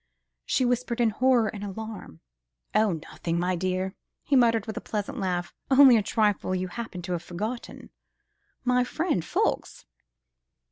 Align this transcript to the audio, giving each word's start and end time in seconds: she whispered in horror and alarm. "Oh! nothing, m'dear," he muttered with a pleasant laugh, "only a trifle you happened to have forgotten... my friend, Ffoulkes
she 0.47 0.65
whispered 0.65 0.99
in 0.99 1.11
horror 1.11 1.47
and 1.49 1.63
alarm. 1.63 2.21
"Oh! 2.73 2.93
nothing, 3.11 3.37
m'dear," 3.37 3.93
he 4.23 4.35
muttered 4.35 4.65
with 4.65 4.75
a 4.75 4.81
pleasant 4.81 5.19
laugh, 5.19 5.53
"only 5.69 5.95
a 5.95 6.01
trifle 6.01 6.55
you 6.55 6.69
happened 6.69 7.03
to 7.03 7.11
have 7.11 7.21
forgotten... 7.21 7.91
my 8.65 8.83
friend, 8.83 9.23
Ffoulkes 9.23 9.85